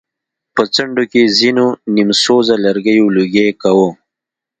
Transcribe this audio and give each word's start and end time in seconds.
په 0.55 0.63
څنډو 0.73 1.03
کې 1.11 1.21
يې 1.25 1.31
ځېنو 1.37 1.67
نيم 1.95 2.09
سوزه 2.23 2.55
لرګيو 2.65 3.05
لوګی 3.15 3.47
کوه. 3.61 3.89